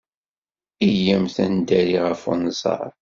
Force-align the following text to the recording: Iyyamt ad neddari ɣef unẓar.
Iyyamt 0.89 1.35
ad 1.45 1.49
neddari 1.53 1.97
ɣef 2.07 2.21
unẓar. 2.31 2.91